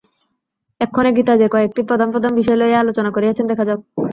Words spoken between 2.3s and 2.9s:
বিষয় লইয়া